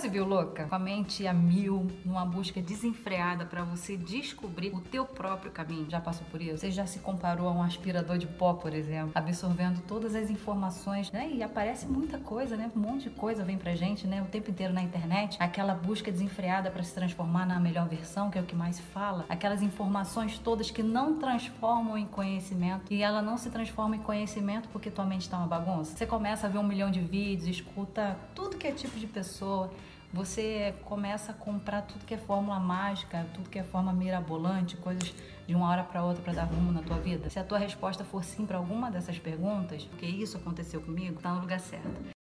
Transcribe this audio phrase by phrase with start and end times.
[0.00, 0.64] se viu louca?
[0.64, 5.90] Com a mente a mil, numa busca desenfreada para você descobrir o teu próprio caminho?
[5.90, 6.56] Já passou por isso?
[6.56, 11.12] Você já se comparou a um aspirador de pó, por exemplo, absorvendo todas as informações,
[11.12, 11.28] né?
[11.30, 12.70] E aparece muita coisa, né?
[12.74, 14.22] Um monte de coisa vem pra gente, né?
[14.22, 15.36] O tempo inteiro na internet.
[15.38, 18.82] Aquela busca desenfreada para se transformar na melhor versão, que é o que mais se
[18.82, 19.26] fala.
[19.28, 22.90] Aquelas informações todas que não transformam em conhecimento.
[22.90, 25.94] E ela não se transforma em conhecimento porque tua mente tá uma bagunça.
[25.94, 29.70] Você começa a ver um milhão de vídeos, escuta tudo que é tipo de pessoa
[30.12, 35.14] você começa a comprar tudo que é fórmula mágica, tudo que é forma mirabolante, coisas
[35.46, 37.30] de uma hora para outra para dar rumo na tua vida.
[37.30, 41.32] Se a tua resposta for sim para alguma dessas perguntas, porque isso aconteceu comigo, tá
[41.32, 42.19] no lugar certo.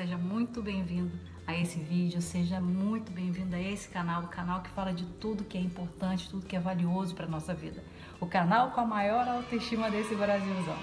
[0.00, 1.12] Seja muito bem-vindo
[1.46, 5.44] a esse vídeo, seja muito bem-vindo a esse canal, o canal que fala de tudo
[5.44, 7.84] que é importante, tudo que é valioso para nossa vida.
[8.18, 10.78] O canal com a maior autoestima desse Brasilzão.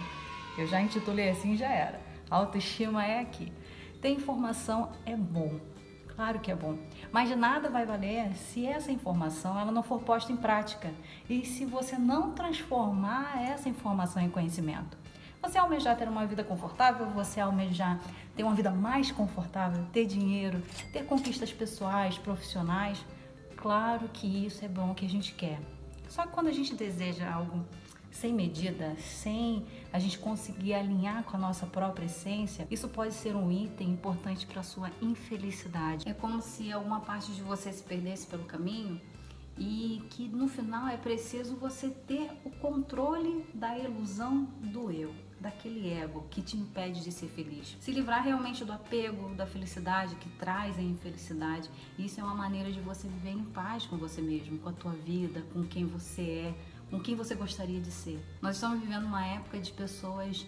[0.55, 1.99] Eu já intitulei assim, já era.
[2.29, 3.51] A autoestima é aqui.
[3.99, 5.59] Ter informação é bom,
[6.15, 6.77] claro que é bom,
[7.11, 10.93] mas de nada vai valer se essa informação ela não for posta em prática
[11.27, 14.95] e se você não transformar essa informação em conhecimento.
[15.47, 18.01] Você almejar ter uma vida confortável, você almejar
[18.35, 23.01] ter uma vida mais confortável, ter dinheiro, ter conquistas pessoais, profissionais.
[23.55, 25.61] Claro que isso é bom, que a gente quer.
[26.09, 27.65] Só que quando a gente deseja algo
[28.11, 33.33] sem medida, sem a gente conseguir alinhar com a nossa própria essência, isso pode ser
[33.33, 36.09] um item importante para sua infelicidade.
[36.09, 38.99] É como se alguma parte de você se perdesse pelo caminho
[39.57, 45.89] e que no final é preciso você ter o controle da ilusão do eu daquele
[45.93, 47.77] ego que te impede de ser feliz.
[47.79, 51.69] Se livrar realmente do apego, da felicidade que traz a infelicidade.
[51.97, 54.93] Isso é uma maneira de você viver em paz com você mesmo, com a tua
[54.93, 56.55] vida, com quem você é,
[56.89, 58.19] com quem você gostaria de ser.
[58.41, 60.45] Nós estamos vivendo uma época de pessoas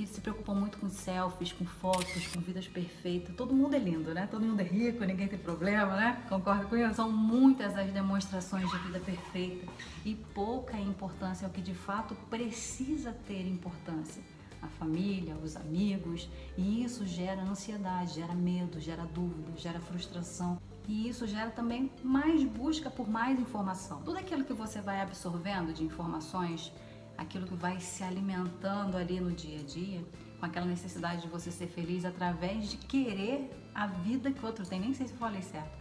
[0.00, 3.34] que se preocupam muito com selfies, com fotos, com vidas perfeitas.
[3.36, 4.26] Todo mundo é lindo, né?
[4.30, 6.24] Todo mundo é rico, ninguém tem problema, né?
[6.28, 6.94] Concorda com isso?
[6.94, 9.70] São muitas as demonstrações de vida perfeita
[10.04, 14.22] e pouca importância ao que de fato precisa ter importância.
[14.62, 20.58] A família, os amigos, e isso gera ansiedade, gera medo, gera dúvida, gera frustração.
[20.88, 24.02] E isso gera também mais busca por mais informação.
[24.02, 26.72] Tudo aquilo que você vai absorvendo de informações
[27.20, 30.02] aquilo que vai se alimentando ali no dia a dia,
[30.38, 34.66] com aquela necessidade de você ser feliz através de querer a vida que o outro
[34.66, 34.80] tem.
[34.80, 35.78] Nem sei se eu falei certo.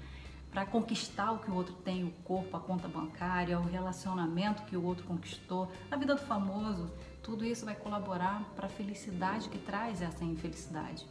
[0.52, 4.76] Para conquistar o que o outro tem, o corpo, a conta bancária, o relacionamento que
[4.76, 6.92] o outro conquistou, a vida do famoso,
[7.24, 11.08] tudo isso vai colaborar para a felicidade que traz essa infelicidade.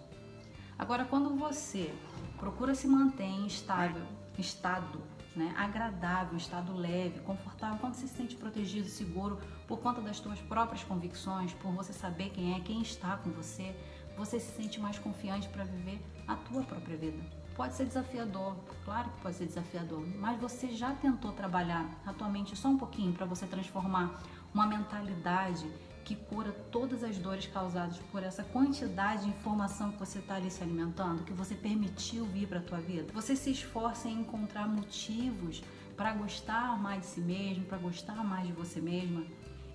[0.78, 1.94] Agora, quando você
[2.37, 4.05] procura se manter em estável,
[4.37, 5.00] estado
[5.37, 10.16] né, agradável, um estado leve, confortável, quando você se sente protegido, seguro por conta das
[10.16, 13.75] suas próprias convicções, por você saber quem é, quem está com você,
[14.17, 17.19] você se sente mais confiante para viver a tua própria vida.
[17.55, 22.56] Pode ser desafiador, claro que pode ser desafiador, mas você já tentou trabalhar a mente
[22.56, 24.21] só um pouquinho para você transformar
[24.55, 25.67] uma mentalidade
[26.08, 30.50] que cura todas as dores causadas por essa quantidade de informação que você está ali
[30.50, 33.12] se alimentando, que você permitiu vir para a tua vida.
[33.12, 35.62] Você se esforça em encontrar motivos
[35.94, 39.22] para gostar mais de si mesmo, para gostar mais de você mesma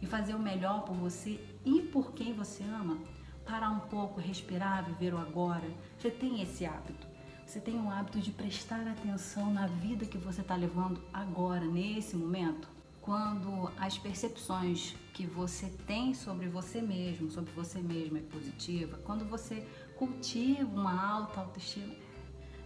[0.02, 2.98] e fazer o melhor por você e por quem você ama.
[3.46, 5.70] Parar um pouco, respirar, viver o agora.
[6.00, 7.06] Você tem esse hábito.
[7.46, 12.16] Você tem o hábito de prestar atenção na vida que você está levando agora, nesse
[12.16, 12.73] momento
[13.04, 19.26] quando as percepções que você tem sobre você mesmo, sobre você mesmo é positiva, quando
[19.26, 21.94] você cultiva uma alta autoestima,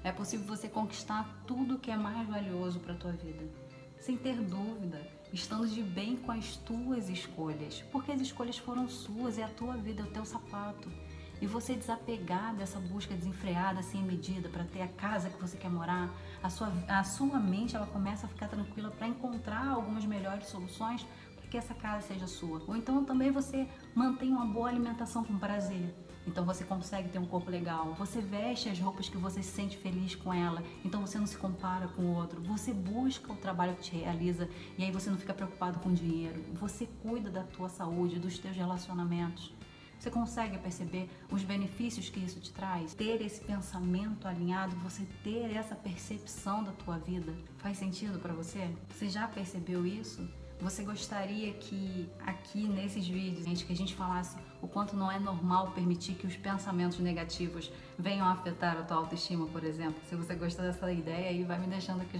[0.03, 3.49] é possível você conquistar tudo que é mais valioso para a tua vida,
[3.99, 5.01] sem ter dúvida,
[5.33, 9.75] estando de bem com as tuas escolhas, porque as escolhas foram suas, é a tua
[9.75, 10.87] vida, é o teu sapato
[11.41, 15.69] e você desapegar dessa busca desenfreada, sem medida, para ter a casa que você quer
[15.69, 16.09] morar,
[16.41, 21.05] a sua, a sua mente ela começa a ficar tranquila para encontrar algumas melhores soluções
[21.35, 22.61] para que essa casa seja sua.
[22.67, 25.93] Ou então também você mantém uma boa alimentação com prazer.
[26.27, 27.93] Então você consegue ter um corpo legal.
[27.93, 30.61] Você veste as roupas que você se sente feliz com ela.
[30.83, 32.41] Então você não se compara com o outro.
[32.41, 36.43] Você busca o trabalho que te realiza e aí você não fica preocupado com dinheiro.
[36.55, 39.53] Você cuida da tua saúde, dos teus relacionamentos.
[39.99, 42.93] Você consegue perceber os benefícios que isso te traz?
[42.93, 48.69] Ter esse pensamento alinhado, você ter essa percepção da tua vida, faz sentido para você?
[48.89, 50.27] Você já percebeu isso?
[50.59, 55.19] Você gostaria que aqui nesses vídeos gente, que a gente falasse o quanto não é
[55.19, 60.01] normal permitir que os pensamentos negativos venham a afetar a tua autoestima, por exemplo?
[60.09, 62.17] Se você gostou dessa ideia aí, vai me deixando aqui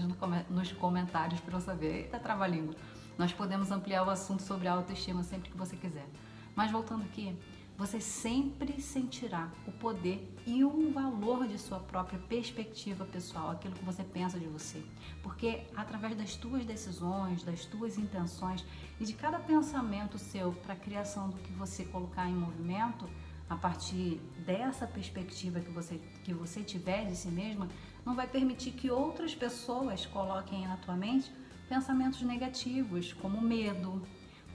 [0.50, 1.92] nos comentários para eu saber.
[2.02, 2.76] Eita, trava-língua.
[3.16, 6.06] Nós podemos ampliar o assunto sobre a autoestima sempre que você quiser.
[6.54, 7.36] Mas voltando aqui,
[7.78, 13.84] você sempre sentirá o poder e o valor de sua própria perspectiva pessoal, aquilo que
[13.84, 14.84] você pensa de você.
[15.22, 18.66] Porque através das tuas decisões, das tuas intenções
[18.98, 23.08] e de cada pensamento seu para a criação do que você colocar em movimento,
[23.48, 27.68] a partir dessa perspectiva que você, que você tiver de si mesma,
[28.04, 31.32] não vai permitir que outras pessoas coloquem na tua mente
[31.68, 34.02] pensamentos negativos, como medo,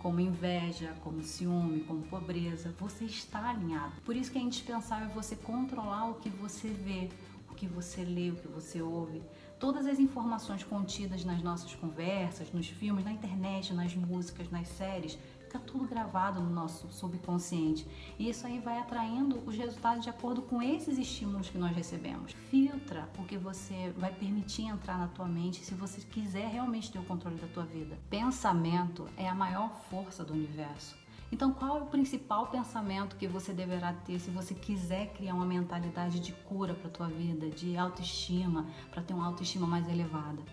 [0.03, 3.93] como inveja, como ciúme, como pobreza, você está alinhado.
[4.03, 7.09] Por isso que é indispensável você controlar o que você vê,
[7.49, 9.23] o que você lê, o que você ouve.
[9.57, 15.17] Todas as informações contidas nas nossas conversas, nos filmes, na internet, nas músicas, nas séries,
[15.53, 17.87] fica tudo gravado no nosso subconsciente.
[18.17, 22.31] E isso aí vai atraindo os resultados de acordo com esses estímulos que nós recebemos.
[22.49, 26.97] Filtra o que você vai permitir entrar na tua mente se você quiser realmente ter
[26.97, 27.99] o controle da tua vida.
[28.09, 30.95] Pensamento é a maior força do universo.
[31.31, 35.45] Então, qual é o principal pensamento que você deverá ter se você quiser criar uma
[35.45, 40.43] mentalidade de cura para a tua vida, de autoestima, para ter uma autoestima mais elevada?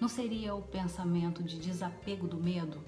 [0.00, 2.82] Não seria o pensamento de desapego do medo?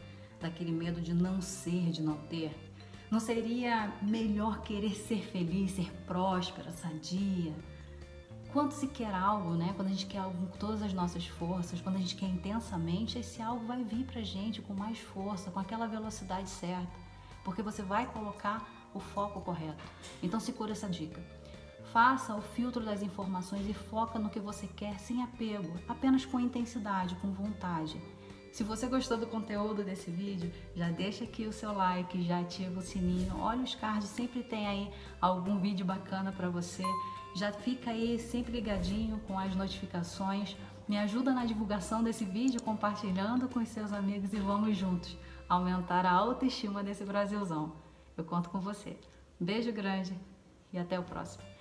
[0.46, 2.56] Daquele medo de não ser, de não ter?
[3.10, 7.54] Não seria melhor querer ser feliz, ser próspera, sadia?
[8.52, 9.72] Quando se quer algo, né?
[9.76, 13.18] Quando a gente quer algo com todas as nossas forças, quando a gente quer intensamente,
[13.18, 16.98] esse algo vai vir pra gente com mais força, com aquela velocidade certa,
[17.44, 19.84] porque você vai colocar o foco correto.
[20.22, 21.20] Então segura essa dica.
[21.92, 26.40] Faça o filtro das informações e foca no que você quer sem apego, apenas com
[26.40, 28.00] intensidade, com vontade.
[28.56, 32.80] Se você gostou do conteúdo desse vídeo, já deixa aqui o seu like, já ativa
[32.80, 33.36] o sininho.
[33.38, 36.82] Olha os cards, sempre tem aí algum vídeo bacana para você.
[37.34, 40.56] Já fica aí sempre ligadinho com as notificações.
[40.88, 46.06] Me ajuda na divulgação desse vídeo, compartilhando com os seus amigos e vamos juntos aumentar
[46.06, 47.74] a autoestima desse Brasilzão.
[48.16, 48.98] Eu conto com você.
[49.38, 50.18] Beijo grande
[50.72, 51.55] e até o próximo.